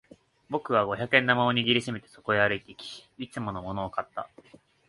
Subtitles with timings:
[0.49, 4.27] 僕は五百円玉を握り締めてそこへ歩いていき、いつものものを買った。